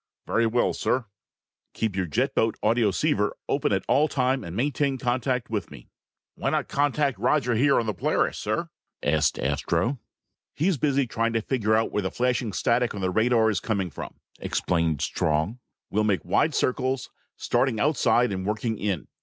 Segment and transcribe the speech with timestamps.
[0.25, 1.05] "Very well, sir."
[1.75, 5.91] "Keep your jet boat audioceiver open all the time and maintain contact with me."
[6.33, 8.71] "Why not contact Roger here on the Polaris, sir?"
[9.03, 9.99] asked Astro.
[10.55, 13.91] "He's busy trying to find out where the flashing static on the radar is coming
[13.91, 15.59] from," explained Strong.
[15.91, 19.07] "We'll make wide circles, starting outside and working in.